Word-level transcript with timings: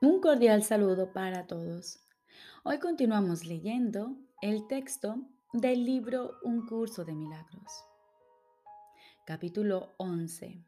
Un 0.00 0.20
cordial 0.20 0.62
saludo 0.62 1.12
para 1.12 1.48
todos. 1.48 1.98
Hoy 2.62 2.78
continuamos 2.78 3.44
leyendo 3.44 4.16
el 4.40 4.68
texto 4.68 5.16
del 5.52 5.84
libro 5.84 6.38
Un 6.44 6.68
curso 6.68 7.04
de 7.04 7.16
milagros. 7.16 7.84
Capítulo 9.26 9.94
11. 9.96 10.64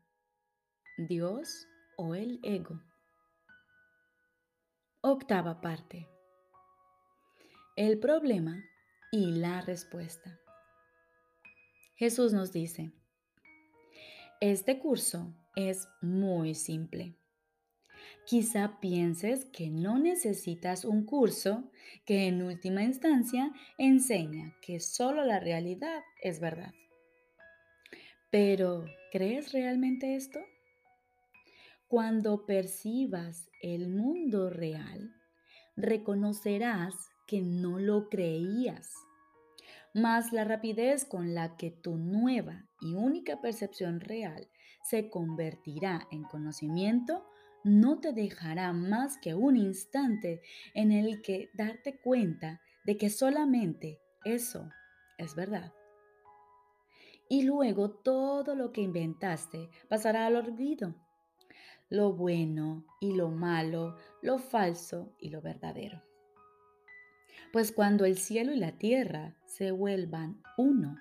Dios 0.98 1.68
o 1.96 2.16
el 2.16 2.40
ego. 2.42 2.82
Octava 5.00 5.60
parte. 5.60 6.08
El 7.76 8.00
problema 8.00 8.64
y 9.12 9.30
la 9.36 9.60
respuesta. 9.60 10.40
Jesús 11.94 12.32
nos 12.32 12.50
dice, 12.50 12.90
este 14.40 14.80
curso 14.80 15.32
es 15.54 15.86
muy 16.00 16.56
simple 16.56 17.19
Quizá 18.30 18.78
pienses 18.78 19.44
que 19.46 19.70
no 19.70 19.98
necesitas 19.98 20.84
un 20.84 21.04
curso 21.04 21.64
que 22.06 22.28
en 22.28 22.42
última 22.42 22.84
instancia 22.84 23.52
enseña 23.76 24.54
que 24.62 24.78
solo 24.78 25.24
la 25.24 25.40
realidad 25.40 26.04
es 26.22 26.38
verdad. 26.38 26.72
Pero, 28.30 28.84
¿crees 29.10 29.50
realmente 29.50 30.14
esto? 30.14 30.38
Cuando 31.88 32.46
percibas 32.46 33.50
el 33.62 33.88
mundo 33.88 34.48
real, 34.48 35.12
reconocerás 35.74 36.94
que 37.26 37.42
no 37.42 37.80
lo 37.80 38.08
creías. 38.10 38.92
Mas 39.92 40.32
la 40.32 40.44
rapidez 40.44 41.04
con 41.04 41.34
la 41.34 41.56
que 41.56 41.72
tu 41.72 41.96
nueva 41.96 42.68
y 42.80 42.94
única 42.94 43.40
percepción 43.40 43.98
real 43.98 44.46
se 44.88 45.10
convertirá 45.10 46.06
en 46.12 46.22
conocimiento 46.22 47.26
no 47.64 48.00
te 48.00 48.12
dejará 48.12 48.72
más 48.72 49.18
que 49.18 49.34
un 49.34 49.56
instante 49.56 50.42
en 50.74 50.92
el 50.92 51.22
que 51.22 51.50
darte 51.54 51.98
cuenta 51.98 52.60
de 52.84 52.96
que 52.96 53.10
solamente 53.10 54.00
eso 54.24 54.70
es 55.18 55.34
verdad. 55.34 55.72
Y 57.28 57.42
luego 57.42 57.90
todo 57.90 58.54
lo 58.54 58.72
que 58.72 58.80
inventaste 58.80 59.70
pasará 59.88 60.26
al 60.26 60.36
olvido. 60.36 60.94
Lo 61.88 62.12
bueno 62.12 62.84
y 63.00 63.14
lo 63.14 63.30
malo, 63.30 63.96
lo 64.22 64.38
falso 64.38 65.14
y 65.18 65.30
lo 65.30 65.40
verdadero. 65.40 66.02
Pues 67.52 67.72
cuando 67.72 68.04
el 68.04 68.16
cielo 68.16 68.52
y 68.52 68.56
la 68.56 68.78
tierra 68.78 69.36
se 69.44 69.72
vuelvan 69.72 70.40
uno, 70.56 70.96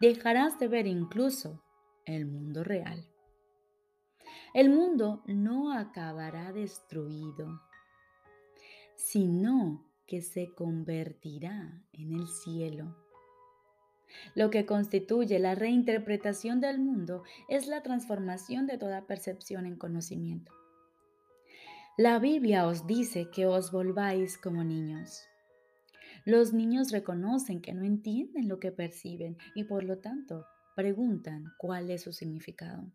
dejarás 0.00 0.58
de 0.58 0.68
ver 0.68 0.86
incluso 0.86 1.62
el 2.04 2.26
mundo 2.26 2.62
real. 2.62 3.08
El 4.54 4.70
mundo 4.70 5.24
no 5.26 5.72
acabará 5.72 6.52
destruido, 6.52 7.60
sino 8.94 9.84
que 10.06 10.22
se 10.22 10.54
convertirá 10.54 11.82
en 11.92 12.12
el 12.12 12.28
cielo. 12.28 12.96
Lo 14.36 14.50
que 14.50 14.64
constituye 14.64 15.40
la 15.40 15.56
reinterpretación 15.56 16.60
del 16.60 16.78
mundo 16.78 17.24
es 17.48 17.66
la 17.66 17.82
transformación 17.82 18.68
de 18.68 18.78
toda 18.78 19.08
percepción 19.08 19.66
en 19.66 19.74
conocimiento. 19.74 20.52
La 21.98 22.20
Biblia 22.20 22.68
os 22.68 22.86
dice 22.86 23.30
que 23.32 23.46
os 23.46 23.72
volváis 23.72 24.38
como 24.38 24.62
niños. 24.62 25.24
Los 26.24 26.52
niños 26.52 26.92
reconocen 26.92 27.60
que 27.60 27.74
no 27.74 27.84
entienden 27.84 28.48
lo 28.48 28.60
que 28.60 28.70
perciben 28.70 29.36
y 29.56 29.64
por 29.64 29.82
lo 29.82 29.98
tanto 29.98 30.46
preguntan 30.76 31.46
cuál 31.58 31.90
es 31.90 32.02
su 32.02 32.12
significado. 32.12 32.92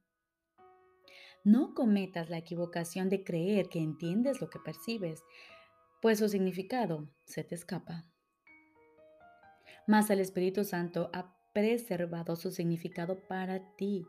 No 1.43 1.73
cometas 1.73 2.29
la 2.29 2.37
equivocación 2.37 3.09
de 3.09 3.23
creer 3.23 3.69
que 3.69 3.79
entiendes 3.79 4.41
lo 4.41 4.49
que 4.49 4.59
percibes, 4.59 5.23
pues 6.01 6.19
su 6.19 6.29
significado 6.29 7.09
se 7.25 7.43
te 7.43 7.55
escapa. 7.55 8.05
Mas 9.87 10.09
el 10.09 10.19
Espíritu 10.19 10.63
Santo 10.63 11.09
ha 11.13 11.35
preservado 11.53 12.35
su 12.35 12.51
significado 12.51 13.27
para 13.27 13.75
ti. 13.75 14.05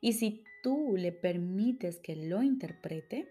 Y 0.00 0.14
si 0.14 0.44
tú 0.62 0.94
le 0.96 1.12
permites 1.12 2.00
que 2.00 2.16
lo 2.16 2.42
interprete, 2.42 3.28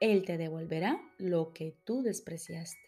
Él 0.00 0.24
te 0.24 0.38
devolverá 0.38 1.00
lo 1.18 1.52
que 1.52 1.76
tú 1.84 2.02
despreciaste. 2.02 2.78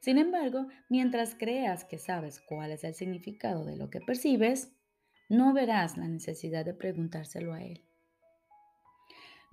Sin 0.00 0.18
embargo, 0.18 0.66
mientras 0.88 1.34
creas 1.34 1.84
que 1.84 1.98
sabes 1.98 2.40
cuál 2.40 2.72
es 2.72 2.84
el 2.84 2.94
significado 2.94 3.64
de 3.64 3.76
lo 3.76 3.90
que 3.90 4.00
percibes, 4.00 4.72
no 5.28 5.52
verás 5.52 5.96
la 5.96 6.08
necesidad 6.08 6.64
de 6.64 6.74
preguntárselo 6.74 7.52
a 7.52 7.62
Él. 7.62 7.82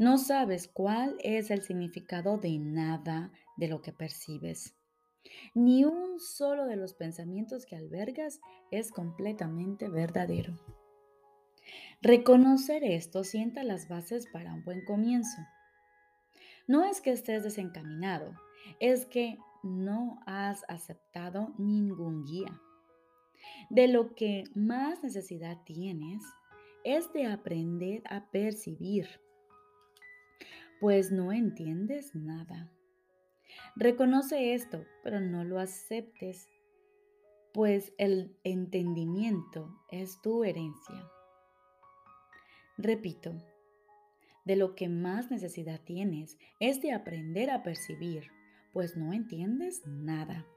No 0.01 0.17
sabes 0.17 0.67
cuál 0.67 1.15
es 1.19 1.51
el 1.51 1.61
significado 1.61 2.39
de 2.39 2.57
nada 2.57 3.31
de 3.55 3.67
lo 3.67 3.83
que 3.83 3.93
percibes. 3.93 4.75
Ni 5.53 5.85
un 5.85 6.19
solo 6.19 6.65
de 6.65 6.75
los 6.75 6.95
pensamientos 6.95 7.67
que 7.67 7.75
albergas 7.75 8.41
es 8.71 8.91
completamente 8.91 9.89
verdadero. 9.89 10.59
Reconocer 12.01 12.83
esto 12.83 13.23
sienta 13.23 13.63
las 13.63 13.89
bases 13.89 14.25
para 14.33 14.55
un 14.55 14.63
buen 14.63 14.83
comienzo. 14.85 15.37
No 16.65 16.83
es 16.83 16.99
que 16.99 17.11
estés 17.11 17.43
desencaminado, 17.43 18.33
es 18.79 19.05
que 19.05 19.37
no 19.61 20.19
has 20.25 20.63
aceptado 20.67 21.53
ningún 21.59 22.25
guía. 22.25 22.59
De 23.69 23.87
lo 23.87 24.15
que 24.15 24.45
más 24.55 25.03
necesidad 25.03 25.61
tienes 25.63 26.23
es 26.83 27.13
de 27.13 27.27
aprender 27.27 28.01
a 28.09 28.31
percibir 28.31 29.07
pues 30.81 31.11
no 31.11 31.31
entiendes 31.31 32.15
nada. 32.15 32.73
Reconoce 33.75 34.55
esto, 34.55 34.83
pero 35.03 35.21
no 35.21 35.43
lo 35.43 35.59
aceptes, 35.59 36.49
pues 37.53 37.93
el 37.99 38.35
entendimiento 38.43 39.79
es 39.91 40.19
tu 40.23 40.43
herencia. 40.43 41.07
Repito, 42.79 43.31
de 44.43 44.55
lo 44.55 44.73
que 44.73 44.89
más 44.89 45.29
necesidad 45.29 45.79
tienes 45.81 46.39
es 46.59 46.81
de 46.81 46.93
aprender 46.93 47.51
a 47.51 47.61
percibir, 47.61 48.31
pues 48.73 48.97
no 48.97 49.13
entiendes 49.13 49.85
nada. 49.85 50.47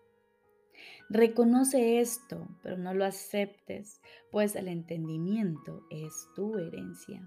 Reconoce 1.10 2.00
esto, 2.00 2.48
pero 2.62 2.78
no 2.78 2.94
lo 2.94 3.04
aceptes, 3.04 4.00
pues 4.30 4.56
el 4.56 4.68
entendimiento 4.68 5.84
es 5.90 6.14
tu 6.34 6.56
herencia. 6.56 7.22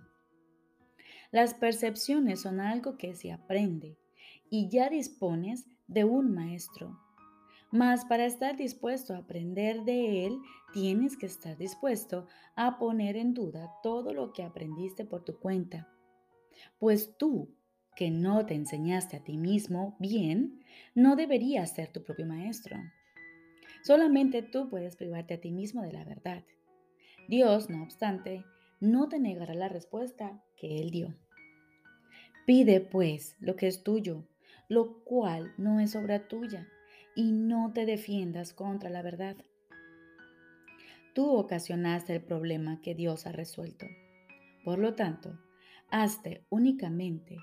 Las 1.32 1.54
percepciones 1.54 2.42
son 2.42 2.60
algo 2.60 2.98
que 2.98 3.16
se 3.16 3.32
aprende 3.32 3.98
y 4.50 4.70
ya 4.70 4.90
dispones 4.90 5.66
de 5.88 6.04
un 6.04 6.34
maestro. 6.34 7.00
Mas 7.72 8.06
para 8.06 8.26
estar 8.26 8.56
dispuesto 8.56 9.14
a 9.14 9.18
aprender 9.18 9.84
de 9.84 10.26
él, 10.26 10.40
tienes 10.72 11.18
que 11.18 11.26
estar 11.26 11.58
dispuesto 11.58 12.28
a 12.56 12.80
poner 12.80 13.18
en 13.18 13.34
duda 13.34 13.74
todo 13.84 14.14
lo 14.14 14.32
que 14.32 14.44
aprendiste 14.44 15.04
por 15.04 15.26
tu 15.26 15.38
cuenta. 15.38 15.90
Pues 16.80 17.18
tú, 17.18 17.54
que 17.96 18.10
no 18.10 18.46
te 18.46 18.54
enseñaste 18.54 19.18
a 19.18 19.24
ti 19.24 19.38
mismo 19.38 19.98
bien, 20.00 20.64
no 20.96 21.16
deberías 21.16 21.74
ser 21.74 21.92
tu 21.92 22.04
propio 22.04 22.26
maestro. 22.26 22.78
Solamente 23.84 24.44
tú 24.44 24.70
puedes 24.70 24.96
privarte 24.96 25.34
a 25.34 25.42
ti 25.42 25.52
mismo 25.52 25.82
de 25.82 25.92
la 25.92 26.06
verdad. 26.06 26.44
Dios, 27.28 27.70
no 27.70 27.84
obstante, 27.84 28.46
no 28.80 29.10
te 29.10 29.20
negará 29.20 29.54
la 29.54 29.70
respuesta 29.70 30.44
que 30.56 30.80
Él 30.80 30.92
dio. 30.92 31.16
Pide 32.46 32.80
pues 32.80 33.36
lo 33.40 33.56
que 33.56 33.68
es 33.68 33.84
tuyo, 33.84 34.28
lo 34.70 35.04
cual 35.04 35.54
no 35.58 35.80
es 35.80 35.96
obra 35.96 36.28
tuya, 36.28 36.68
y 37.16 37.32
no 37.32 37.74
te 37.74 37.86
defiendas 37.86 38.54
contra 38.54 38.90
la 38.90 39.02
verdad. 39.02 39.36
Tú 41.14 41.32
ocasionaste 41.32 42.16
el 42.16 42.22
problema 42.22 42.80
que 42.82 42.94
Dios 42.94 43.26
ha 43.26 43.32
resuelto. 43.32 43.88
Por 44.64 44.78
lo 44.78 44.94
tanto, 44.94 45.40
hazte 45.90 46.46
únicamente 46.50 47.38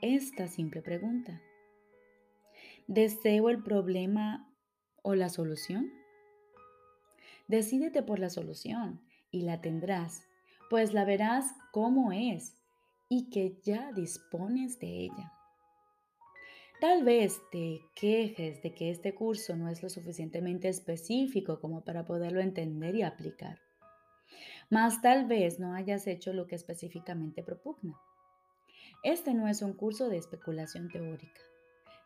esta 0.00 0.48
simple 0.48 0.80
pregunta. 0.80 1.42
¿Deseo 2.86 3.50
el 3.50 3.62
problema 3.62 4.50
o 5.02 5.14
la 5.14 5.28
solución? 5.28 5.92
Decídete 7.48 8.02
por 8.02 8.18
la 8.18 8.30
solución 8.30 9.02
y 9.30 9.42
la 9.42 9.60
tendrás 9.60 10.22
pues 10.72 10.94
la 10.94 11.04
verás 11.04 11.52
cómo 11.70 12.12
es 12.12 12.56
y 13.10 13.28
que 13.28 13.60
ya 13.62 13.92
dispones 13.92 14.78
de 14.78 15.00
ella. 15.00 15.30
Tal 16.80 17.04
vez 17.04 17.42
te 17.50 17.82
quejes 17.94 18.62
de 18.62 18.72
que 18.72 18.90
este 18.90 19.14
curso 19.14 19.54
no 19.54 19.68
es 19.68 19.82
lo 19.82 19.90
suficientemente 19.90 20.70
específico 20.70 21.60
como 21.60 21.84
para 21.84 22.06
poderlo 22.06 22.40
entender 22.40 22.94
y 22.94 23.02
aplicar. 23.02 23.58
Mas 24.70 25.02
tal 25.02 25.26
vez 25.26 25.60
no 25.60 25.74
hayas 25.74 26.06
hecho 26.06 26.32
lo 26.32 26.46
que 26.46 26.54
específicamente 26.54 27.42
propugna. 27.42 28.00
Este 29.02 29.34
no 29.34 29.48
es 29.48 29.60
un 29.60 29.74
curso 29.74 30.08
de 30.08 30.16
especulación 30.16 30.88
teórica, 30.88 31.42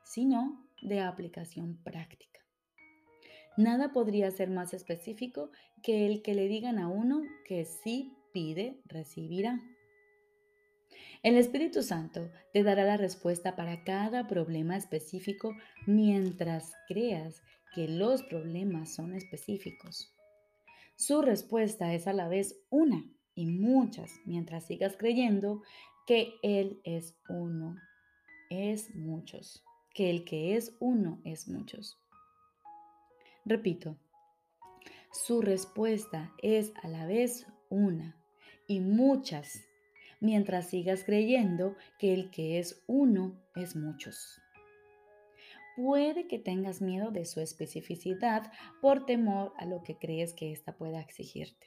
sino 0.02 0.66
de 0.82 1.02
aplicación 1.02 1.76
práctica. 1.84 2.40
Nada 3.56 3.92
podría 3.92 4.28
ser 4.32 4.50
más 4.50 4.74
específico 4.74 5.52
que 5.84 6.04
el 6.06 6.20
que 6.20 6.34
le 6.34 6.48
digan 6.48 6.80
a 6.80 6.88
uno 6.88 7.22
que 7.44 7.64
sí 7.64 8.15
pide, 8.36 8.82
recibirá. 8.84 9.62
El 11.22 11.38
Espíritu 11.38 11.82
Santo 11.82 12.30
te 12.52 12.62
dará 12.64 12.84
la 12.84 12.98
respuesta 12.98 13.56
para 13.56 13.82
cada 13.82 14.28
problema 14.28 14.76
específico 14.76 15.56
mientras 15.86 16.74
creas 16.86 17.40
que 17.74 17.88
los 17.88 18.22
problemas 18.24 18.94
son 18.94 19.14
específicos. 19.14 20.14
Su 20.96 21.22
respuesta 21.22 21.94
es 21.94 22.06
a 22.06 22.12
la 22.12 22.28
vez 22.28 22.60
una 22.68 23.10
y 23.34 23.46
muchas 23.46 24.12
mientras 24.26 24.66
sigas 24.66 24.98
creyendo 24.98 25.62
que 26.06 26.34
Él 26.42 26.82
es 26.84 27.16
uno, 27.30 27.76
es 28.50 28.94
muchos, 28.94 29.64
que 29.94 30.10
el 30.10 30.26
que 30.26 30.56
es 30.56 30.76
uno 30.78 31.22
es 31.24 31.48
muchos. 31.48 31.98
Repito, 33.46 33.96
su 35.10 35.40
respuesta 35.40 36.34
es 36.42 36.74
a 36.82 36.88
la 36.88 37.06
vez 37.06 37.46
una 37.68 38.14
y 38.66 38.80
muchas 38.80 39.66
mientras 40.20 40.68
sigas 40.68 41.04
creyendo 41.04 41.76
que 41.98 42.14
el 42.14 42.30
que 42.30 42.58
es 42.58 42.82
uno 42.86 43.38
es 43.54 43.76
muchos. 43.76 44.40
Puede 45.76 46.26
que 46.26 46.38
tengas 46.38 46.80
miedo 46.80 47.10
de 47.10 47.26
su 47.26 47.40
especificidad 47.40 48.50
por 48.80 49.04
temor 49.04 49.52
a 49.58 49.66
lo 49.66 49.82
que 49.82 49.98
crees 49.98 50.32
que 50.32 50.52
ésta 50.52 50.76
pueda 50.76 51.00
exigirte. 51.00 51.66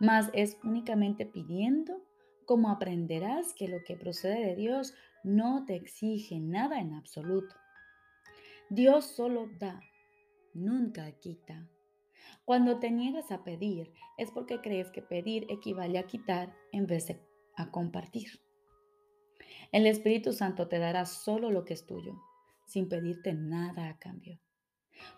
Mas 0.00 0.28
es 0.32 0.58
únicamente 0.64 1.24
pidiendo 1.24 2.02
como 2.46 2.68
aprenderás 2.70 3.54
que 3.54 3.68
lo 3.68 3.78
que 3.84 3.96
procede 3.96 4.46
de 4.46 4.56
Dios 4.56 4.94
no 5.22 5.64
te 5.64 5.76
exige 5.76 6.40
nada 6.40 6.80
en 6.80 6.94
absoluto. 6.94 7.54
Dios 8.68 9.04
solo 9.04 9.48
da, 9.58 9.80
nunca 10.52 11.10
quita. 11.12 11.68
Cuando 12.44 12.78
te 12.78 12.90
niegas 12.90 13.30
a 13.30 13.44
pedir 13.44 13.92
es 14.18 14.30
porque 14.30 14.60
crees 14.60 14.90
que 14.90 15.02
pedir 15.02 15.46
equivale 15.48 15.98
a 15.98 16.06
quitar 16.06 16.54
en 16.72 16.86
vez 16.86 17.06
de 17.06 17.20
a 17.56 17.70
compartir. 17.70 18.40
El 19.72 19.86
Espíritu 19.86 20.32
Santo 20.32 20.68
te 20.68 20.78
dará 20.78 21.06
solo 21.06 21.50
lo 21.50 21.64
que 21.64 21.74
es 21.74 21.86
tuyo, 21.86 22.20
sin 22.66 22.88
pedirte 22.88 23.34
nada 23.34 23.88
a 23.88 23.98
cambio. 23.98 24.40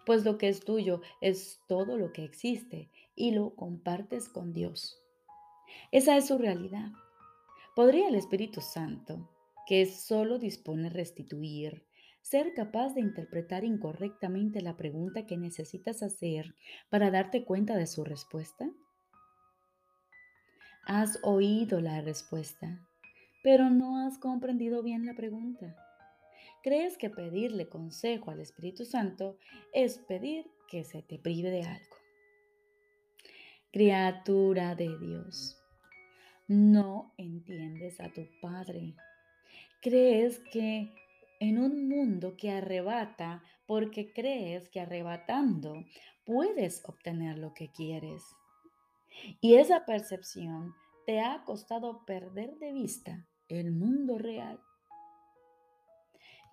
Pues 0.06 0.24
lo 0.24 0.38
que 0.38 0.48
es 0.48 0.60
tuyo 0.60 1.00
es 1.20 1.60
todo 1.68 1.98
lo 1.98 2.12
que 2.12 2.24
existe 2.24 2.90
y 3.14 3.32
lo 3.32 3.54
compartes 3.54 4.28
con 4.28 4.52
Dios. 4.52 5.00
Esa 5.90 6.16
es 6.16 6.28
su 6.28 6.38
realidad. 6.38 6.92
¿Podría 7.74 8.08
el 8.08 8.14
Espíritu 8.14 8.60
Santo, 8.60 9.28
que 9.66 9.86
solo 9.86 10.38
dispone 10.38 10.88
restituir, 10.90 11.84
ser 12.24 12.54
capaz 12.54 12.94
de 12.94 13.02
interpretar 13.02 13.64
incorrectamente 13.64 14.62
la 14.62 14.78
pregunta 14.78 15.26
que 15.26 15.36
necesitas 15.36 16.02
hacer 16.02 16.54
para 16.88 17.10
darte 17.10 17.44
cuenta 17.44 17.76
de 17.76 17.86
su 17.86 18.02
respuesta? 18.02 18.66
Has 20.86 21.18
oído 21.22 21.82
la 21.82 22.00
respuesta, 22.00 22.80
pero 23.42 23.68
no 23.68 23.98
has 23.98 24.16
comprendido 24.18 24.82
bien 24.82 25.04
la 25.04 25.12
pregunta. 25.12 25.76
Crees 26.62 26.96
que 26.96 27.10
pedirle 27.10 27.68
consejo 27.68 28.30
al 28.30 28.40
Espíritu 28.40 28.86
Santo 28.86 29.36
es 29.74 29.98
pedir 29.98 30.46
que 30.70 30.82
se 30.82 31.02
te 31.02 31.18
prive 31.18 31.50
de 31.50 31.64
algo. 31.64 31.96
Criatura 33.70 34.74
de 34.74 34.98
Dios, 34.98 35.62
no 36.48 37.12
entiendes 37.18 38.00
a 38.00 38.08
tu 38.08 38.26
Padre. 38.40 38.94
Crees 39.82 40.40
que 40.50 40.90
en 41.48 41.58
un 41.58 41.88
mundo 41.88 42.36
que 42.36 42.50
arrebata 42.50 43.42
porque 43.66 44.12
crees 44.12 44.68
que 44.68 44.80
arrebatando 44.80 45.84
puedes 46.24 46.82
obtener 46.86 47.38
lo 47.38 47.52
que 47.54 47.70
quieres. 47.70 48.22
Y 49.40 49.54
esa 49.56 49.84
percepción 49.84 50.74
te 51.06 51.20
ha 51.20 51.44
costado 51.44 52.04
perder 52.06 52.56
de 52.56 52.72
vista 52.72 53.26
el 53.48 53.72
mundo 53.72 54.18
real. 54.18 54.58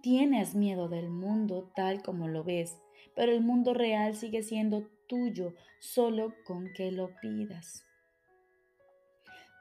Tienes 0.01 0.55
miedo 0.55 0.89
del 0.89 1.09
mundo 1.09 1.71
tal 1.75 2.01
como 2.01 2.27
lo 2.27 2.43
ves, 2.43 2.77
pero 3.15 3.31
el 3.31 3.41
mundo 3.41 3.73
real 3.73 4.15
sigue 4.15 4.43
siendo 4.43 4.89
tuyo 5.07 5.53
solo 5.79 6.33
con 6.45 6.73
que 6.73 6.91
lo 6.91 7.15
pidas. 7.21 7.85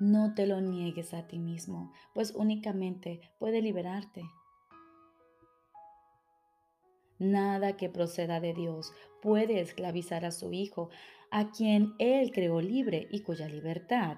No 0.01 0.35
te 0.35 0.47
lo 0.47 0.61
niegues 0.61 1.13
a 1.13 1.27
ti 1.27 1.39
mismo, 1.39 1.93
pues 2.15 2.35
únicamente 2.35 3.21
puede 3.39 3.61
liberarte. 3.61 4.25
Nada 7.21 7.77
que 7.77 7.91
proceda 7.91 8.41
de 8.41 8.55
Dios 8.55 8.95
puede 9.21 9.61
esclavizar 9.61 10.25
a 10.25 10.33
su 10.33 10.55
Hijo, 10.55 10.89
a 11.31 11.51
quien 11.51 11.93
Él 11.99 12.33
creó 12.33 12.63
libre 12.63 13.09
y 13.11 13.21
cuya 13.21 13.47
libertad 13.47 14.17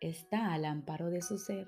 está 0.00 0.52
al 0.52 0.66
amparo 0.66 1.08
de 1.08 1.22
su 1.22 1.38
ser. 1.38 1.66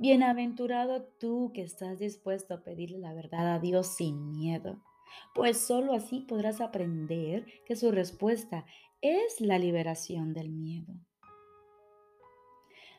Bienaventurado 0.00 1.04
tú 1.20 1.52
que 1.54 1.62
estás 1.62 2.00
dispuesto 2.00 2.54
a 2.54 2.64
pedirle 2.64 2.98
la 2.98 3.14
verdad 3.14 3.54
a 3.54 3.58
Dios 3.60 3.94
sin 3.94 4.28
miedo, 4.28 4.82
pues 5.36 5.56
sólo 5.56 5.92
así 5.92 6.20
podrás 6.20 6.60
aprender 6.60 7.46
que 7.64 7.76
su 7.76 7.92
respuesta 7.92 8.66
es 9.02 9.40
la 9.40 9.60
liberación 9.60 10.34
del 10.34 10.50
miedo. 10.50 10.94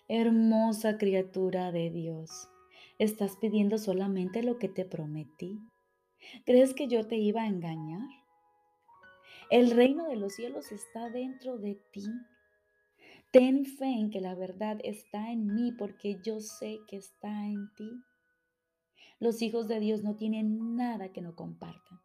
Hermosa 0.07 0.97
criatura 0.97 1.74
de 1.74 1.89
Dios, 1.89 2.50
¿estás 2.97 3.35
pidiendo 3.35 3.77
solamente 3.77 4.42
lo 4.42 4.57
que 4.57 4.69
te 4.69 4.85
prometí? 4.85 5.59
¿Crees 6.45 6.74
que 6.74 6.88
yo 6.88 7.07
te 7.07 7.18
iba 7.18 7.44
a 7.44 7.48
engañar? 7.48 8.07
El 9.50 9.71
reino 9.71 10.07
de 10.07 10.16
los 10.16 10.36
cielos 10.36 10.71
está 10.71 11.10
dentro 11.10 11.57
de 11.57 11.75
ti. 11.92 12.06
Ten 13.31 13.66
fe 13.66 13.86
en 13.86 14.12
que 14.12 14.21
la 14.21 14.36
verdad 14.36 14.80
está 14.83 15.31
en 15.31 15.54
mí 15.54 15.71
porque 15.71 16.19
yo 16.24 16.39
sé 16.39 16.80
que 16.88 16.98
está 16.98 17.45
en 17.45 17.74
ti. 17.75 18.04
Los 19.19 19.42
hijos 19.42 19.68
de 19.68 19.80
Dios 19.80 20.04
no 20.04 20.16
tienen 20.16 20.75
nada 20.75 21.12
que 21.12 21.21
no 21.21 21.36
compartan. 21.36 22.00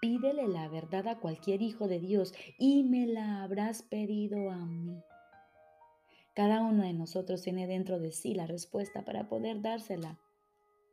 Pídele 0.00 0.48
la 0.48 0.68
verdad 0.68 1.08
a 1.08 1.18
cualquier 1.18 1.62
hijo 1.62 1.88
de 1.88 1.98
Dios 1.98 2.34
y 2.58 2.82
me 2.82 3.06
la 3.06 3.42
habrás 3.42 3.82
pedido 3.82 4.50
a 4.50 4.66
mí. 4.66 5.02
Cada 6.34 6.62
uno 6.62 6.82
de 6.82 6.92
nosotros 6.92 7.42
tiene 7.42 7.66
dentro 7.66 8.00
de 8.00 8.10
sí 8.10 8.34
la 8.34 8.46
respuesta 8.46 9.04
para 9.04 9.28
poder 9.28 9.62
dársela 9.62 10.18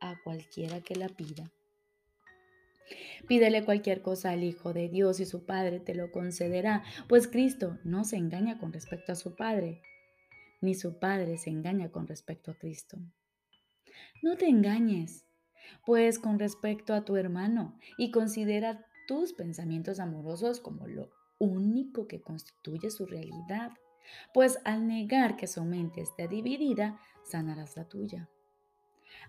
a 0.00 0.16
cualquiera 0.22 0.80
que 0.80 0.94
la 0.94 1.08
pida. 1.08 1.50
Pídele 3.28 3.64
cualquier 3.64 4.02
cosa 4.02 4.30
al 4.30 4.44
Hijo 4.44 4.72
de 4.72 4.88
Dios 4.88 5.20
y 5.20 5.24
su 5.24 5.44
Padre 5.44 5.80
te 5.80 5.94
lo 5.94 6.10
concederá, 6.10 6.82
pues 7.08 7.28
Cristo 7.28 7.78
no 7.84 8.04
se 8.04 8.16
engaña 8.16 8.58
con 8.58 8.72
respecto 8.72 9.12
a 9.12 9.16
su 9.16 9.36
Padre, 9.36 9.82
ni 10.60 10.74
su 10.74 10.98
Padre 10.98 11.38
se 11.38 11.50
engaña 11.50 11.90
con 11.90 12.06
respecto 12.06 12.50
a 12.50 12.54
Cristo. 12.54 12.98
No 14.22 14.36
te 14.36 14.46
engañes, 14.46 15.26
pues 15.84 16.18
con 16.18 16.38
respecto 16.38 16.94
a 16.94 17.04
tu 17.04 17.16
hermano 17.16 17.78
y 17.98 18.10
considera 18.10 18.86
tus 19.06 19.32
pensamientos 19.32 19.98
amorosos 19.98 20.60
como 20.60 20.86
lo 20.86 21.10
único 21.38 22.06
que 22.06 22.22
constituye 22.22 22.90
su 22.90 23.06
realidad, 23.06 23.72
pues 24.32 24.58
al 24.64 24.86
negar 24.86 25.36
que 25.36 25.46
su 25.46 25.64
mente 25.64 26.00
esté 26.00 26.28
dividida, 26.28 27.00
sanarás 27.24 27.76
la 27.76 27.88
tuya. 27.88 28.28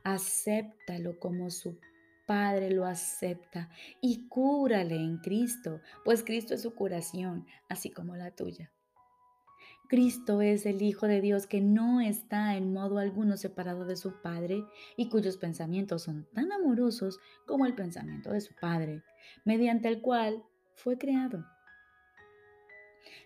Acéptalo 0.04 1.20
como 1.20 1.50
su 1.50 1.80
Padre 2.26 2.72
lo 2.72 2.86
acepta 2.86 3.70
y 4.02 4.28
cúrale 4.28 4.96
en 4.96 5.18
Cristo, 5.18 5.82
pues 6.04 6.24
Cristo 6.24 6.54
es 6.54 6.62
su 6.62 6.74
curación, 6.74 7.46
así 7.70 7.90
como 7.90 8.16
la 8.16 8.32
tuya. 8.32 8.72
Cristo 9.90 10.42
es 10.42 10.66
el 10.66 10.82
Hijo 10.82 11.08
de 11.08 11.22
Dios 11.22 11.46
que 11.46 11.62
no 11.62 12.02
está 12.02 12.56
en 12.56 12.74
modo 12.74 12.98
alguno 12.98 13.38
separado 13.38 13.86
de 13.86 13.96
su 13.96 14.22
Padre 14.22 14.64
y 14.98 15.10
cuyos 15.10 15.38
pensamientos 15.38 16.04
son 16.04 16.28
tan 16.34 16.52
amorosos 16.52 17.20
como 17.46 17.66
el 17.66 17.76
pensamiento 17.76 18.32
de 18.32 18.42
su 18.42 18.56
Padre, 18.56 19.04
mediante 19.46 19.90
el 19.90 20.02
cual 20.02 20.44
fue 20.74 20.98
creado. 20.98 21.46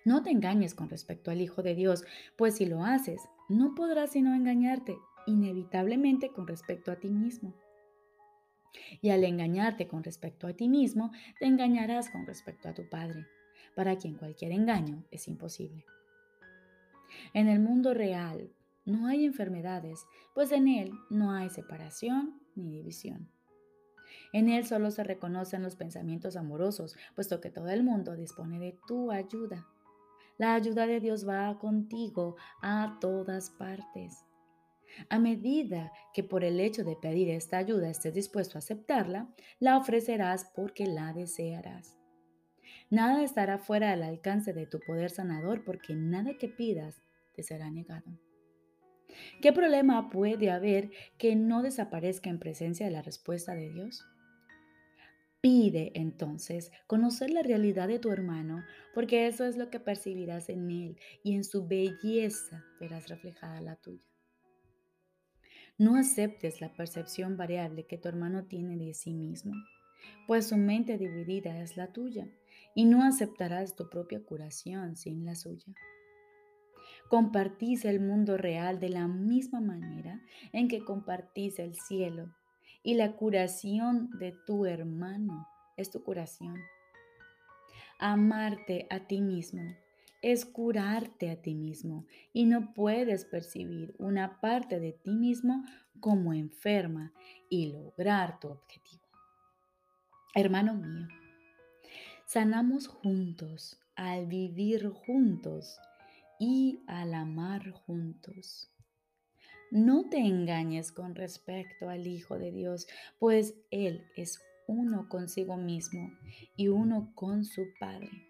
No 0.04 0.24
te 0.24 0.32
engañes 0.32 0.74
con 0.74 0.89
respecto 0.89 1.32
al 1.32 1.42
Hijo 1.42 1.62
de 1.62 1.75
Dios, 1.75 2.04
pues 2.36 2.56
si 2.56 2.66
lo 2.66 2.84
haces, 2.84 3.22
no 3.50 3.75
podrás 3.75 4.12
sino 4.12 4.34
engañarte 4.34 4.98
inevitablemente 5.25 6.32
con 6.32 6.48
respecto 6.48 6.92
a 6.92 6.96
ti 6.96 7.10
mismo. 7.10 7.54
Y 9.02 9.10
al 9.10 9.24
engañarte 9.24 9.88
con 9.88 10.04
respecto 10.04 10.48
a 10.48 10.54
ti 10.54 10.68
mismo, 10.68 11.12
te 11.40 11.46
engañarás 11.46 12.10
con 12.10 12.26
respecto 12.26 12.70
a 12.70 12.74
tu 12.74 12.90
Padre, 12.90 13.26
para 13.76 13.96
quien 13.98 14.16
cualquier 14.16 14.52
engaño 14.52 15.04
es 15.12 15.28
imposible. 15.28 15.86
En 17.34 17.48
el 17.48 17.60
mundo 17.60 17.94
real 17.94 18.52
no 18.86 19.08
hay 19.08 19.26
enfermedades, 19.26 20.06
pues 20.34 20.52
en 20.52 20.68
él 20.68 20.92
no 21.10 21.32
hay 21.32 21.50
separación 21.50 22.42
ni 22.56 22.72
división. 22.72 23.30
En 24.34 24.50
él 24.50 24.66
solo 24.66 24.92
se 24.92 25.04
reconocen 25.04 25.64
los 25.64 25.76
pensamientos 25.76 26.36
amorosos, 26.36 26.96
puesto 27.16 27.42
que 27.42 27.50
todo 27.50 27.70
el 27.70 27.84
mundo 27.84 28.16
dispone 28.16 28.60
de 28.60 28.78
tu 28.88 29.12
ayuda. 29.12 29.68
La 30.38 30.54
ayuda 30.54 30.86
de 30.86 31.00
Dios 31.00 31.28
va 31.28 31.58
contigo 31.58 32.36
a 32.62 32.98
todas 33.02 33.50
partes. 33.50 34.26
A 35.10 35.20
medida 35.20 35.94
que 36.14 36.24
por 36.24 36.44
el 36.44 36.60
hecho 36.60 36.84
de 36.84 36.98
pedir 36.98 37.30
esta 37.30 37.58
ayuda 37.58 37.90
estés 37.90 38.14
dispuesto 38.14 38.58
a 38.58 38.60
aceptarla, 38.60 39.34
la 39.60 39.78
ofrecerás 39.78 40.52
porque 40.54 40.86
la 40.86 41.14
desearás. 41.14 41.98
Nada 42.90 43.24
estará 43.24 43.58
fuera 43.58 43.92
del 43.92 44.04
alcance 44.04 44.54
de 44.54 44.66
tu 44.66 44.80
poder 44.80 45.10
sanador 45.10 45.64
porque 45.64 45.96
nada 45.96 46.38
que 46.38 46.50
pidas 46.50 47.02
te 47.34 47.44
será 47.44 47.70
negado. 47.72 48.20
¿Qué 49.42 49.54
problema 49.54 50.10
puede 50.10 50.52
haber 50.52 50.92
que 51.18 51.36
no 51.36 51.62
desaparezca 51.62 52.30
en 52.30 52.40
presencia 52.40 52.86
de 52.86 52.92
la 52.92 53.02
respuesta 53.02 53.56
de 53.56 53.70
Dios? 53.70 54.06
Pide 55.40 55.92
entonces 55.96 56.72
conocer 56.88 57.30
la 57.30 57.44
realidad 57.44 57.88
de 57.88 58.00
tu 58.00 58.12
hermano, 58.12 58.66
porque 58.94 59.28
eso 59.28 59.46
es 59.46 59.56
lo 59.56 59.70
que 59.70 59.80
percibirás 59.80 60.50
en 60.50 60.70
él 60.70 60.98
y 61.24 61.36
en 61.36 61.44
su 61.44 61.66
belleza 61.68 62.66
verás 62.80 63.08
reflejada 63.08 63.62
la 63.62 63.76
tuya. 63.78 64.17
No 65.79 65.96
aceptes 65.96 66.60
la 66.60 66.74
percepción 66.74 67.38
variable 67.38 67.86
que 67.86 68.00
tu 68.00 68.10
hermano 68.10 68.46
tiene 68.46 68.77
de 68.77 68.96
sí 68.96 69.13
mismo, 69.13 69.53
pues 70.25 70.48
su 70.48 70.57
mente 70.57 70.98
dividida 70.98 71.62
es 71.62 71.77
la 71.77 71.93
tuya 71.93 72.27
y 72.74 72.86
no 72.86 73.03
aceptarás 73.03 73.75
tu 73.75 73.88
propia 73.88 74.24
curación 74.24 74.96
sin 74.96 75.24
la 75.24 75.36
suya. 75.36 75.74
Compartís 77.10 77.86
el 77.86 78.00
mundo 78.00 78.38
real 78.38 78.79
de 78.79 78.89
la 78.89 79.07
misma 79.07 79.62
manera 79.62 80.19
en 80.51 80.67
que 80.67 80.84
compartís 80.84 81.60
el 81.60 81.75
cielo 81.75 82.34
y 82.81 82.96
la 82.96 83.15
curación 83.15 84.10
de 84.17 84.36
tu 84.48 84.65
hermano 84.65 85.48
es 85.77 85.91
tu 85.91 86.03
curación. 86.03 86.55
Amarte 88.00 88.88
a 88.89 89.01
ti 89.01 89.22
mismo 89.22 89.62
es 90.22 90.46
curarte 90.46 91.30
a 91.30 91.42
ti 91.42 91.56
mismo 91.56 92.06
y 92.34 92.46
no 92.46 92.74
puedes 92.74 93.26
percibir 93.26 93.96
una 94.00 94.40
parte 94.42 94.80
de 94.80 94.94
ti 94.94 95.12
mismo 95.12 95.64
como 96.00 96.34
enferma 96.34 97.14
y 97.50 97.72
lograr 97.72 98.40
tu 98.40 98.50
objetivo. 98.50 99.04
Hermano 100.36 100.76
mío, 100.76 101.08
sanamos 102.26 102.88
juntos 102.88 103.80
al 103.96 104.28
vivir 104.28 104.90
juntos 104.90 105.80
y 106.40 106.84
al 106.88 107.14
amar 107.14 107.72
juntos. 107.72 108.72
No 109.72 110.10
te 110.10 110.20
engañes 110.20 110.92
con 110.92 111.16
respecto 111.16 111.90
al 111.90 112.08
Hijo 112.08 112.38
de 112.38 112.52
Dios, 112.52 112.88
pues 113.20 113.56
Él 113.72 114.06
es 114.16 114.40
uno 114.68 115.10
consigo 115.10 115.58
mismo 115.58 116.12
y 116.56 116.68
uno 116.68 117.12
con 117.16 117.44
su 117.44 117.66
Padre. 117.80 118.26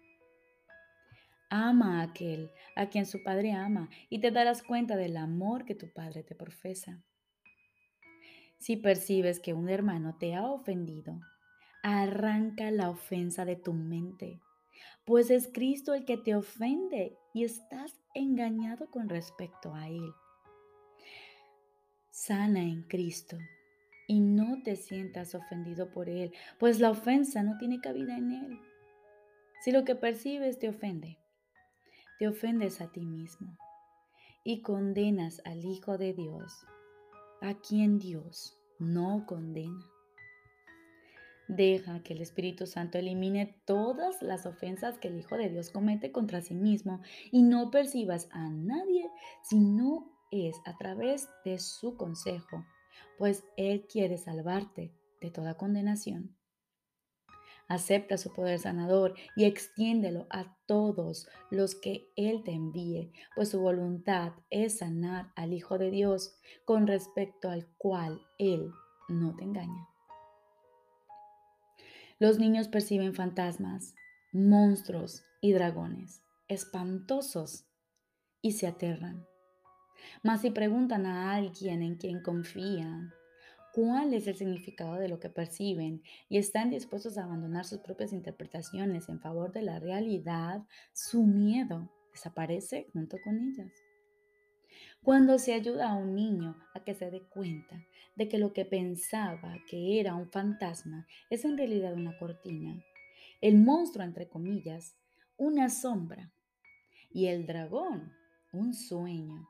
Ama 1.50 2.00
a 2.00 2.02
aquel 2.04 2.50
a 2.76 2.88
quien 2.88 3.06
su 3.06 3.22
Padre 3.22 3.52
ama 3.52 3.88
y 4.10 4.20
te 4.20 4.30
darás 4.30 4.62
cuenta 4.62 4.96
del 4.96 5.16
amor 5.16 5.64
que 5.64 5.74
tu 5.74 5.92
Padre 5.92 6.22
te 6.22 6.34
profesa. 6.34 7.02
Si 8.58 8.76
percibes 8.76 9.40
que 9.40 9.54
un 9.54 9.68
hermano 9.68 10.16
te 10.18 10.34
ha 10.34 10.44
ofendido, 10.46 11.20
arranca 11.82 12.70
la 12.70 12.90
ofensa 12.90 13.44
de 13.44 13.56
tu 13.56 13.72
mente, 13.72 14.40
pues 15.04 15.30
es 15.30 15.48
Cristo 15.48 15.94
el 15.94 16.04
que 16.04 16.18
te 16.18 16.34
ofende 16.34 17.16
y 17.32 17.44
estás 17.44 17.98
engañado 18.14 18.90
con 18.90 19.08
respecto 19.08 19.74
a 19.74 19.88
Él. 19.88 20.12
Sana 22.10 22.62
en 22.62 22.82
Cristo 22.82 23.38
y 24.08 24.20
no 24.20 24.62
te 24.62 24.76
sientas 24.76 25.34
ofendido 25.34 25.90
por 25.92 26.08
Él, 26.08 26.32
pues 26.58 26.80
la 26.80 26.90
ofensa 26.90 27.42
no 27.42 27.56
tiene 27.58 27.80
cabida 27.80 28.18
en 28.18 28.32
Él. 28.32 28.60
Si 29.62 29.70
lo 29.70 29.84
que 29.84 29.94
percibes 29.94 30.58
te 30.58 30.68
ofende, 30.68 31.18
te 32.18 32.28
ofendes 32.28 32.80
a 32.80 32.90
ti 32.90 33.04
mismo 33.04 33.56
y 34.44 34.62
condenas 34.62 35.40
al 35.44 35.64
Hijo 35.64 35.98
de 35.98 36.12
Dios, 36.12 36.66
a 37.40 37.54
quien 37.54 37.98
Dios 37.98 38.58
no 38.78 39.24
condena. 39.26 39.86
Deja 41.48 42.02
que 42.02 42.12
el 42.12 42.20
Espíritu 42.20 42.66
Santo 42.66 42.98
elimine 42.98 43.58
todas 43.64 44.20
las 44.20 44.46
ofensas 44.46 44.98
que 44.98 45.08
el 45.08 45.18
Hijo 45.18 45.36
de 45.36 45.48
Dios 45.48 45.70
comete 45.70 46.12
contra 46.12 46.42
sí 46.42 46.54
mismo 46.54 47.00
y 47.30 47.42
no 47.42 47.70
percibas 47.70 48.28
a 48.32 48.48
nadie 48.50 49.10
si 49.42 49.58
no 49.58 50.12
es 50.30 50.56
a 50.66 50.76
través 50.76 51.28
de 51.44 51.58
su 51.58 51.96
consejo, 51.96 52.66
pues 53.16 53.44
Él 53.56 53.86
quiere 53.90 54.18
salvarte 54.18 54.92
de 55.20 55.30
toda 55.30 55.56
condenación. 55.56 56.37
Acepta 57.68 58.16
su 58.16 58.32
poder 58.32 58.58
sanador 58.58 59.14
y 59.36 59.44
extiéndelo 59.44 60.26
a 60.30 60.56
todos 60.66 61.28
los 61.50 61.74
que 61.74 62.10
Él 62.16 62.42
te 62.44 62.52
envíe, 62.52 63.12
pues 63.36 63.50
su 63.50 63.60
voluntad 63.60 64.32
es 64.50 64.78
sanar 64.78 65.32
al 65.36 65.52
Hijo 65.52 65.78
de 65.78 65.90
Dios 65.90 66.36
con 66.64 66.86
respecto 66.86 67.50
al 67.50 67.66
cual 67.76 68.20
Él 68.38 68.70
no 69.08 69.36
te 69.36 69.44
engaña. 69.44 69.88
Los 72.18 72.38
niños 72.38 72.68
perciben 72.68 73.14
fantasmas, 73.14 73.94
monstruos 74.32 75.22
y 75.40 75.52
dragones 75.52 76.22
espantosos 76.48 77.66
y 78.40 78.52
se 78.52 78.66
aterran. 78.66 79.26
Mas 80.22 80.40
si 80.40 80.50
preguntan 80.50 81.06
a 81.06 81.34
alguien 81.34 81.82
en 81.82 81.96
quien 81.96 82.22
confían, 82.22 83.12
cuál 83.78 84.12
es 84.12 84.26
el 84.26 84.34
significado 84.34 84.96
de 84.96 85.08
lo 85.08 85.20
que 85.20 85.28
perciben 85.28 86.02
y 86.28 86.38
están 86.38 86.68
dispuestos 86.68 87.16
a 87.16 87.22
abandonar 87.22 87.64
sus 87.64 87.78
propias 87.78 88.12
interpretaciones 88.12 89.08
en 89.08 89.20
favor 89.20 89.52
de 89.52 89.62
la 89.62 89.78
realidad, 89.78 90.66
su 90.92 91.22
miedo 91.22 91.88
desaparece 92.10 92.88
junto 92.92 93.18
con 93.22 93.38
ellas. 93.38 93.70
Cuando 95.00 95.38
se 95.38 95.54
ayuda 95.54 95.90
a 95.90 95.94
un 95.94 96.16
niño 96.16 96.56
a 96.74 96.82
que 96.82 96.96
se 96.96 97.08
dé 97.08 97.22
cuenta 97.28 97.80
de 98.16 98.28
que 98.28 98.38
lo 98.38 98.52
que 98.52 98.64
pensaba 98.64 99.54
que 99.70 100.00
era 100.00 100.16
un 100.16 100.28
fantasma 100.28 101.06
es 101.30 101.44
en 101.44 101.56
realidad 101.56 101.94
una 101.94 102.18
cortina, 102.18 102.82
el 103.40 103.58
monstruo, 103.58 104.04
entre 104.04 104.26
comillas, 104.26 104.96
una 105.36 105.70
sombra 105.70 106.32
y 107.12 107.26
el 107.26 107.46
dragón, 107.46 108.12
un 108.52 108.74
sueño, 108.74 109.48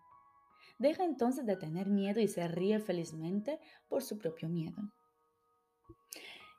deja 0.79 1.05
entonces 1.05 1.47
de 1.47 1.57
tener 1.57 1.89
miedo 1.89 2.21
y 2.21 2.29
se 2.29 2.47
ríe 2.49 2.79
felizmente 2.81 3.59
por 3.89 4.03
su 4.03 4.19
propio 4.19 4.49
miedo. 4.49 4.77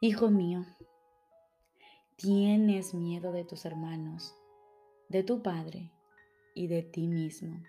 Hijo 0.01 0.29
mío, 0.29 0.65
tienes 2.15 2.93
miedo 2.93 3.31
de 3.31 3.43
tus 3.43 3.65
hermanos, 3.65 4.35
de 5.09 5.23
tu 5.23 5.41
padre 5.41 5.91
y 6.53 6.67
de 6.67 6.83
ti 6.83 7.07
mismo. 7.07 7.61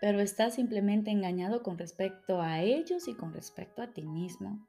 Pero 0.00 0.20
estás 0.20 0.54
simplemente 0.54 1.10
engañado 1.10 1.62
con 1.62 1.78
respecto 1.78 2.40
a 2.40 2.62
ellos 2.62 3.08
y 3.08 3.14
con 3.14 3.32
respecto 3.32 3.82
a 3.82 3.92
ti 3.92 4.04
mismo. 4.04 4.68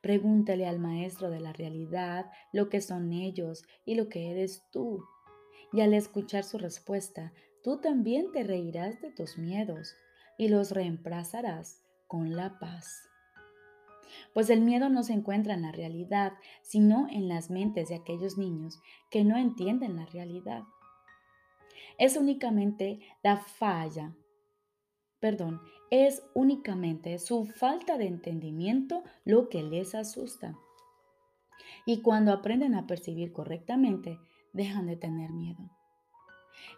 Pregúntale 0.00 0.66
al 0.66 0.78
maestro 0.78 1.30
de 1.30 1.40
la 1.40 1.52
realidad 1.52 2.30
lo 2.52 2.68
que 2.68 2.80
son 2.80 3.12
ellos 3.12 3.64
y 3.84 3.96
lo 3.96 4.08
que 4.08 4.30
eres 4.30 4.62
tú. 4.70 5.04
Y 5.72 5.80
al 5.80 5.94
escuchar 5.94 6.44
su 6.44 6.58
respuesta, 6.58 7.32
tú 7.66 7.78
también 7.78 8.30
te 8.30 8.44
reirás 8.44 9.00
de 9.00 9.10
tus 9.10 9.38
miedos 9.38 9.96
y 10.38 10.46
los 10.46 10.70
reemplazarás 10.70 11.82
con 12.06 12.36
la 12.36 12.60
paz. 12.60 13.08
Pues 14.32 14.50
el 14.50 14.60
miedo 14.60 14.88
no 14.88 15.02
se 15.02 15.14
encuentra 15.14 15.54
en 15.54 15.62
la 15.62 15.72
realidad, 15.72 16.34
sino 16.62 17.08
en 17.10 17.26
las 17.26 17.50
mentes 17.50 17.88
de 17.88 17.96
aquellos 17.96 18.38
niños 18.38 18.78
que 19.10 19.24
no 19.24 19.36
entienden 19.36 19.96
la 19.96 20.06
realidad. 20.06 20.62
Es 21.98 22.16
únicamente 22.16 23.00
la 23.24 23.38
falla, 23.38 24.14
perdón, 25.18 25.60
es 25.90 26.22
únicamente 26.34 27.18
su 27.18 27.46
falta 27.46 27.98
de 27.98 28.06
entendimiento 28.06 29.02
lo 29.24 29.48
que 29.48 29.64
les 29.64 29.96
asusta. 29.96 30.56
Y 31.84 32.00
cuando 32.02 32.32
aprenden 32.32 32.76
a 32.76 32.86
percibir 32.86 33.32
correctamente, 33.32 34.20
dejan 34.52 34.86
de 34.86 34.94
tener 34.94 35.32
miedo. 35.32 35.75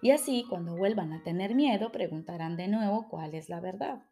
Y 0.00 0.10
así, 0.10 0.44
cuando 0.48 0.76
vuelvan 0.76 1.12
a 1.12 1.22
tener 1.22 1.54
miedo, 1.54 1.92
preguntarán 1.92 2.56
de 2.56 2.68
nuevo 2.68 3.08
cuál 3.08 3.34
es 3.34 3.48
la 3.48 3.60
verdad. 3.60 4.02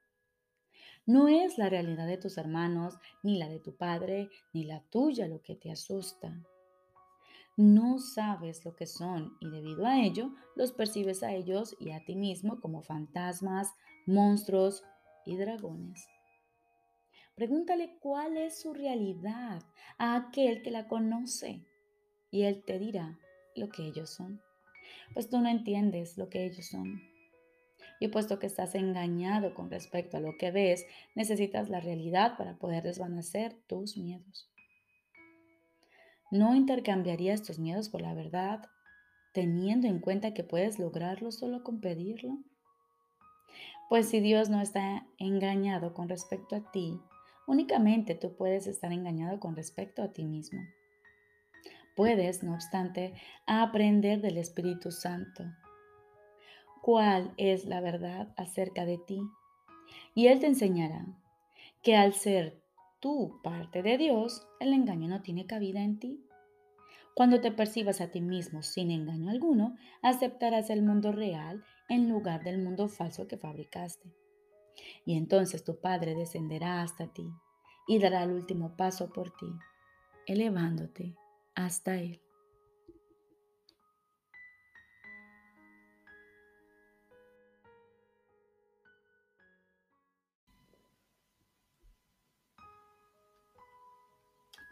No 1.07 1.29
es 1.29 1.57
la 1.57 1.69
realidad 1.69 2.07
de 2.07 2.19
tus 2.19 2.37
hermanos, 2.37 2.99
ni 3.23 3.39
la 3.39 3.49
de 3.49 3.61
tu 3.61 3.77
padre, 3.77 4.29
ni 4.53 4.65
la 4.65 4.81
tuya 4.91 5.29
lo 5.29 5.41
que 5.41 5.55
te 5.55 5.71
asusta. 5.71 6.35
No 7.57 7.99
sabes 7.99 8.65
lo 8.65 8.75
que 8.75 8.87
son 8.87 9.37
y 9.41 9.49
debido 9.49 9.87
a 9.87 10.03
ello 10.03 10.35
los 10.57 10.73
percibes 10.73 11.23
a 11.23 11.33
ellos 11.33 11.77
y 11.79 11.93
a 11.93 12.05
ti 12.05 12.17
mismo 12.17 12.61
como 12.61 12.83
fantasmas, 12.83 13.73
monstruos 14.05 14.85
y 15.25 15.37
dragones. 15.37 16.07
Pregúntale 17.35 17.99
cuál 18.01 18.37
es 18.37 18.61
su 18.61 18.75
realidad 18.75 19.63
a 19.99 20.17
aquel 20.17 20.63
que 20.63 20.71
la 20.71 20.89
conoce 20.89 21.65
y 22.31 22.43
él 22.43 22.65
te 22.65 22.79
dirá 22.79 23.19
lo 23.55 23.69
que 23.69 23.87
ellos 23.87 24.11
son 24.11 24.43
pues 25.15 25.29
tú 25.29 25.41
no 25.41 25.49
entiendes 25.49 26.17
lo 26.17 26.29
que 26.29 26.45
ellos 26.45 26.67
son. 26.67 27.03
Y 27.99 28.09
puesto 28.09 28.39
que 28.39 28.47
estás 28.47 28.75
engañado 28.75 29.55
con 29.55 29.71
respecto 29.71 30.17
a 30.17 30.21
lo 30.21 30.37
que 30.37 30.51
ves, 30.51 30.85
necesitas 31.15 31.71
la 31.71 31.81
realidad 31.81 32.37
para 32.37 32.57
poder 32.59 32.83
desvanecer 32.83 33.55
tus 33.67 33.97
miedos. 33.97 34.51
¿No 36.31 36.55
intercambiarías 36.55 37.43
tus 37.43 37.59
miedos 37.59 37.89
por 37.89 38.03
la 38.03 38.13
verdad, 38.13 38.69
teniendo 39.33 39.87
en 39.87 40.01
cuenta 40.01 40.35
que 40.35 40.45
puedes 40.45 40.79
lograrlo 40.79 41.31
solo 41.31 41.63
con 41.63 41.81
pedirlo? 41.81 42.39
Pues 43.89 44.09
si 44.09 44.21
Dios 44.21 44.51
no 44.51 44.61
está 44.61 45.07
engañado 45.19 45.95
con 45.95 46.09
respecto 46.09 46.57
a 46.57 46.73
ti, 46.73 47.01
únicamente 47.47 48.17
tú 48.17 48.35
puedes 48.37 48.67
estar 48.67 48.93
engañado 48.93 49.39
con 49.39 49.55
respecto 49.55 50.03
a 50.03 50.13
ti 50.13 50.25
mismo. 50.25 50.61
Puedes, 51.97 52.43
no 52.43 52.53
obstante, 52.53 53.15
aprender 53.47 54.21
del 54.21 54.37
Espíritu 54.37 54.93
Santo. 54.93 55.45
cuál 56.83 57.35
es 57.37 57.65
la 57.65 57.81
verdad 57.81 58.33
acerca 58.37 58.87
de 58.87 58.97
ti. 58.97 59.21
Y 60.15 60.29
Él 60.29 60.39
te 60.39 60.47
enseñará 60.47 61.05
que 61.83 61.97
al 61.97 62.13
ser 62.13 62.63
tú 63.01 63.41
parte 63.43 63.83
de 63.83 63.99
Dios, 63.99 64.47
el 64.61 64.73
engaño 64.73 65.09
no 65.09 65.21
tiene 65.21 65.47
cabida 65.47 65.83
en 65.83 65.99
ti. 65.99 66.25
Cuando 67.17 67.41
te 67.41 67.51
percibas 67.51 68.01
a 68.01 68.13
ti 68.13 68.21
mismo 68.21 68.63
sin 68.63 68.93
engaño 68.93 69.31
alguno, 69.31 69.75
aceptarás 70.01 70.71
el 70.71 70.83
mundo 70.83 71.11
real 71.11 71.65
en 71.89 72.09
lugar 72.09 72.45
del 72.45 72.59
mundo 72.59 72.89
falso 72.89 73.27
que 73.27 73.37
fabricaste. 73.37 74.15
Y 75.05 75.17
entonces 75.17 75.65
tu 75.65 75.81
Padre 75.81 76.15
descenderá 76.15 76.83
hasta 76.83 77.09
ti 77.09 77.29
y 77.89 77.99
dará 77.99 78.23
el 78.23 78.31
último 78.31 78.77
paso 78.77 79.13
por 79.13 79.33
ti, 79.33 79.49
elevándote 80.27 81.17
hasta 81.57 81.97
Él. 81.97 82.21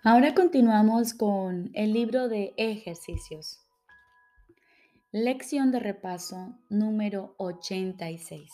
Ahora 0.07 0.35
continuamos 0.35 1.15
con 1.15 1.71
el 1.73 1.95
libro 1.95 2.29
de 2.29 2.53
ejercicios. 2.59 3.59
Lección 5.13 5.71
de 5.71 5.81
repaso 5.81 6.59
número 6.69 7.35
86. 7.39 8.53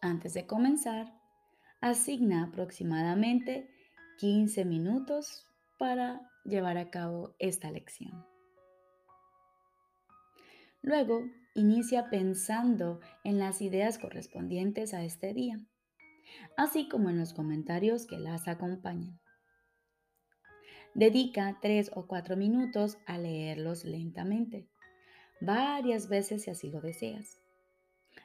Antes 0.00 0.34
de 0.34 0.44
comenzar, 0.44 1.14
asigna 1.80 2.44
aproximadamente 2.44 3.70
15 4.18 4.64
minutos 4.64 5.49
para 5.80 6.30
llevar 6.44 6.78
a 6.78 6.90
cabo 6.90 7.34
esta 7.40 7.72
lección. 7.72 8.24
Luego, 10.80 11.24
inicia 11.56 12.08
pensando 12.08 13.00
en 13.24 13.40
las 13.40 13.60
ideas 13.60 13.98
correspondientes 13.98 14.94
a 14.94 15.02
este 15.02 15.34
día 15.34 15.60
así 16.56 16.88
como 16.88 17.10
en 17.10 17.18
los 17.18 17.32
comentarios 17.32 18.06
que 18.06 18.18
las 18.18 18.48
acompañan. 18.48 19.18
Dedica 20.94 21.58
tres 21.62 21.90
o 21.94 22.06
cuatro 22.06 22.36
minutos 22.36 22.98
a 23.06 23.18
leerlos 23.18 23.84
lentamente, 23.84 24.68
varias 25.40 26.08
veces 26.08 26.44
si 26.44 26.50
así 26.50 26.70
lo 26.70 26.80
deseas. 26.80 27.40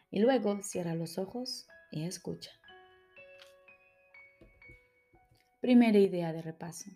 Y 0.09 0.19
luego 0.19 0.61
cierra 0.63 0.95
los 0.95 1.17
ojos 1.17 1.67
y 1.91 2.05
escucha. 2.05 2.51
Primera 5.61 5.97
idea 5.97 6.33
de 6.33 6.41
repaso. 6.41 6.89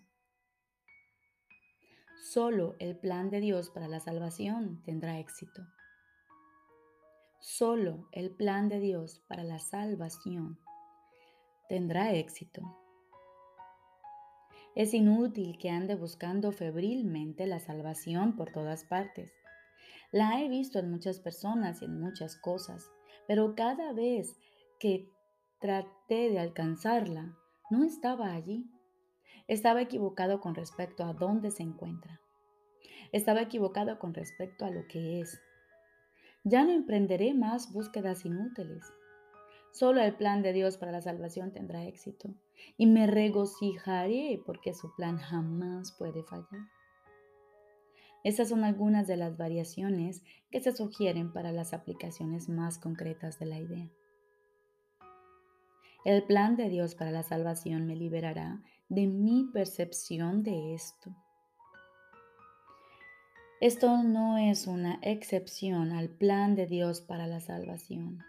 Solo 2.32 2.76
el 2.78 2.96
plan 2.96 3.28
de 3.28 3.40
Dios 3.40 3.70
para 3.70 3.88
la 3.88 3.98
salvación 3.98 4.80
tendrá 4.84 5.18
éxito. 5.18 5.66
Solo 7.40 8.06
el 8.12 8.30
plan 8.30 8.68
de 8.68 8.78
Dios 8.78 9.20
para 9.26 9.42
la 9.42 9.58
salvación 9.58 10.56
tendrá 11.68 12.12
éxito. 12.12 12.62
Es 14.76 14.94
inútil 14.94 15.58
que 15.58 15.70
ande 15.70 15.96
buscando 15.96 16.52
febrilmente 16.52 17.48
la 17.48 17.58
salvación 17.58 18.36
por 18.36 18.52
todas 18.52 18.84
partes. 18.84 19.32
La 20.12 20.40
he 20.40 20.48
visto 20.48 20.78
en 20.78 20.88
muchas 20.88 21.18
personas 21.18 21.82
y 21.82 21.86
en 21.86 22.00
muchas 22.00 22.36
cosas, 22.36 22.92
pero 23.26 23.56
cada 23.56 23.92
vez 23.92 24.36
que 24.78 25.10
traté 25.58 26.30
de 26.30 26.38
alcanzarla, 26.38 27.36
no 27.70 27.82
estaba 27.82 28.32
allí. 28.32 28.70
Estaba 29.48 29.82
equivocado 29.82 30.40
con 30.40 30.54
respecto 30.54 31.02
a 31.02 31.12
dónde 31.12 31.50
se 31.50 31.64
encuentra. 31.64 32.19
Estaba 33.12 33.42
equivocado 33.42 33.98
con 33.98 34.14
respecto 34.14 34.64
a 34.64 34.70
lo 34.70 34.86
que 34.88 35.20
es. 35.20 35.40
Ya 36.44 36.64
no 36.64 36.70
emprenderé 36.70 37.34
más 37.34 37.72
búsquedas 37.72 38.24
inútiles. 38.24 38.84
Solo 39.72 40.00
el 40.00 40.14
plan 40.16 40.42
de 40.42 40.52
Dios 40.52 40.78
para 40.78 40.92
la 40.92 41.00
salvación 41.00 41.52
tendrá 41.52 41.84
éxito 41.84 42.34
y 42.76 42.86
me 42.86 43.06
regocijaré 43.06 44.42
porque 44.44 44.74
su 44.74 44.94
plan 44.94 45.18
jamás 45.18 45.92
puede 45.92 46.22
fallar. 46.24 46.68
Esas 48.22 48.50
son 48.50 48.64
algunas 48.64 49.06
de 49.06 49.16
las 49.16 49.36
variaciones 49.38 50.22
que 50.50 50.60
se 50.60 50.72
sugieren 50.72 51.32
para 51.32 51.52
las 51.52 51.72
aplicaciones 51.72 52.48
más 52.48 52.78
concretas 52.78 53.38
de 53.38 53.46
la 53.46 53.58
idea. 53.58 53.88
El 56.04 56.24
plan 56.24 56.56
de 56.56 56.68
Dios 56.68 56.94
para 56.94 57.10
la 57.10 57.22
salvación 57.22 57.86
me 57.86 57.96
liberará 57.96 58.62
de 58.88 59.06
mi 59.06 59.50
percepción 59.52 60.42
de 60.42 60.74
esto. 60.74 61.14
Esto 63.60 64.02
no 64.02 64.38
es 64.38 64.66
una 64.66 64.98
excepción 65.02 65.92
al 65.92 66.08
plan 66.08 66.54
de 66.54 66.66
Dios 66.66 67.02
para 67.02 67.26
la 67.26 67.40
salvación. 67.40 68.24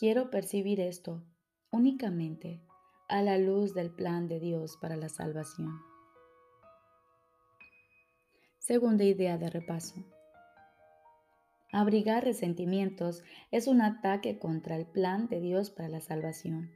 Quiero 0.00 0.30
percibir 0.30 0.80
esto 0.80 1.22
únicamente 1.70 2.60
a 3.08 3.22
la 3.22 3.38
luz 3.38 3.72
del 3.72 3.92
plan 3.92 4.26
de 4.26 4.40
Dios 4.40 4.76
para 4.80 4.96
la 4.96 5.08
salvación. 5.08 5.78
Segunda 8.58 9.04
idea 9.04 9.38
de 9.38 9.48
repaso. 9.48 10.04
Abrigar 11.70 12.24
resentimientos 12.24 13.22
es 13.52 13.68
un 13.68 13.80
ataque 13.80 14.40
contra 14.40 14.74
el 14.74 14.86
plan 14.86 15.28
de 15.28 15.40
Dios 15.40 15.70
para 15.70 15.88
la 15.88 16.00
salvación. 16.00 16.72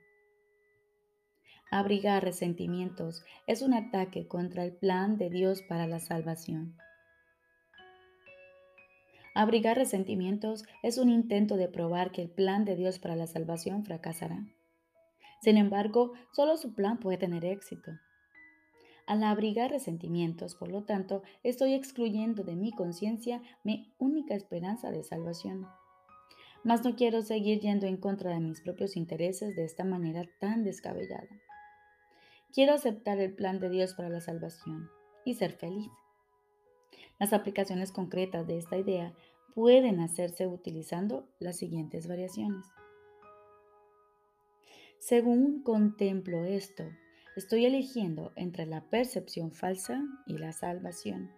Abrigar 1.75 2.23
resentimientos 2.23 3.25
es 3.47 3.63
un 3.63 3.73
ataque 3.73 4.29
contra 4.29 4.63
el 4.63 4.75
plan 4.75 5.17
de 5.17 5.31
Dios 5.31 5.63
para 5.63 5.87
la 5.87 6.01
salvación. 6.01 6.77
Abrigar 9.35 9.79
resentimientos 9.79 10.65
es 10.83 10.99
un 10.99 11.09
intento 11.09 11.57
de 11.57 11.69
probar 11.69 12.13
que 12.13 12.21
el 12.21 12.29
plan 12.29 12.67
de 12.67 12.77
Dios 12.77 12.99
para 12.99 13.17
la 13.17 13.27
salvación 13.27 13.87
fracasará. 13.87 14.45
Sin 15.41 15.57
embargo, 15.57 16.13
solo 16.33 16.59
su 16.59 16.75
plan 16.75 16.99
puede 17.01 17.17
tener 17.17 17.43
éxito. 17.47 17.93
Al 19.07 19.25
abrigar 19.25 19.71
resentimientos, 19.71 20.55
por 20.55 20.71
lo 20.71 20.85
tanto, 20.85 21.23
estoy 21.43 21.73
excluyendo 21.73 22.45
de 22.45 22.55
mi 22.55 22.73
conciencia 22.73 23.41
mi 23.65 23.95
única 23.97 24.35
esperanza 24.35 24.91
de 24.91 25.05
salvación. 25.05 25.67
Mas 26.65 26.85
no 26.85 26.97
quiero 26.97 27.23
seguir 27.23 27.61
yendo 27.61 27.87
en 27.87 27.97
contra 27.97 28.35
de 28.35 28.41
mis 28.41 28.61
propios 28.61 28.95
intereses 28.95 29.57
de 29.57 29.65
esta 29.65 29.85
manera 29.85 30.29
tan 30.39 30.65
descabellada. 30.65 31.31
Quiero 32.53 32.75
aceptar 32.75 33.19
el 33.19 33.35
plan 33.35 33.61
de 33.61 33.71
Dios 33.71 33.95
para 33.95 34.11
la 34.11 34.21
salvación 34.21 34.91
y 35.25 35.35
ser 35.35 35.53
feliz. 35.53 35.91
Las 37.19 37.33
aplicaciones 37.33 37.93
concretas 37.93 38.47
de 38.47 38.59
esta 38.59 38.77
idea 38.77 39.15
pueden 39.55 40.01
hacerse 40.01 40.47
utilizando 40.47 41.27
las 41.39 41.57
siguientes 41.57 42.09
variaciones. 42.09 42.67
Según 44.99 45.63
contemplo 45.63 46.45
esto, 46.45 46.85
estoy 47.37 47.65
eligiendo 47.65 48.33
entre 48.37 48.67
la 48.67 48.83
percepción 48.83 49.53
falsa 49.53 50.03
y 50.27 50.37
la 50.37 50.53
salvación. 50.53 51.31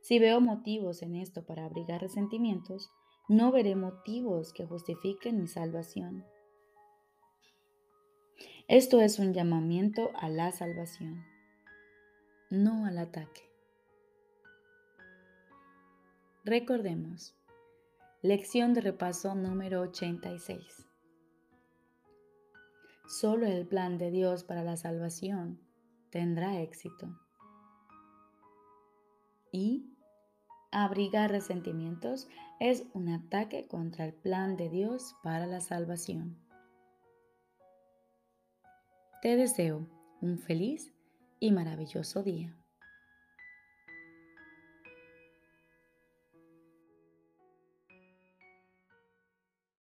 Si 0.00 0.18
veo 0.18 0.40
motivos 0.40 1.02
en 1.02 1.14
esto 1.14 1.46
para 1.46 1.64
abrigar 1.64 2.00
resentimientos, 2.00 2.90
no 3.28 3.52
veré 3.52 3.76
motivos 3.76 4.52
que 4.52 4.66
justifiquen 4.66 5.40
mi 5.40 5.46
salvación. 5.46 6.24
Esto 8.68 9.02
es 9.02 9.18
un 9.18 9.34
llamamiento 9.34 10.10
a 10.14 10.30
la 10.30 10.50
salvación, 10.50 11.22
no 12.48 12.86
al 12.86 12.96
ataque. 12.96 13.42
Recordemos. 16.46 17.36
Lección 18.22 18.72
de 18.72 18.80
repaso 18.80 19.34
número 19.34 19.82
86. 19.82 20.86
Solo 23.06 23.46
el 23.46 23.66
plan 23.66 23.98
de 23.98 24.10
Dios 24.10 24.44
para 24.44 24.64
la 24.64 24.78
salvación 24.78 25.60
tendrá 26.08 26.62
éxito. 26.62 27.20
Y 29.52 29.94
abrigar 30.72 31.30
resentimientos 31.30 32.28
es 32.60 32.86
un 32.94 33.10
ataque 33.10 33.66
contra 33.66 34.06
el 34.06 34.14
plan 34.14 34.56
de 34.56 34.70
Dios 34.70 35.14
para 35.22 35.46
la 35.46 35.60
salvación. 35.60 36.43
Te 39.24 39.36
deseo 39.36 39.88
un 40.20 40.36
feliz 40.36 40.92
y 41.40 41.50
maravilloso 41.50 42.22
día. 42.22 42.54